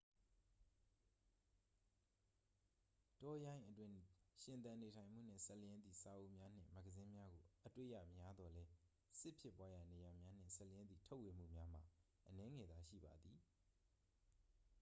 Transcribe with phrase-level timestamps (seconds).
[3.21, 3.95] တောရိုင်းအတွင်း
[4.41, 8.73] ရှင်သန်နေထိုင်မှုနှင့် စပ်လျဉ်းသည့် စာအုပ်များနှင့် မဂ္ဂဇင်းများကို အတွေ့ရများသော်လည်း
[9.19, 11.81] စစ်ဖြစ်ပွားရာနေရာများနှင့် စပ်လျဉ်းသည့် ထုတ်ဝေမှုများမှာ
[12.27, 13.37] အနည်းငယ်သာရှိပါသည်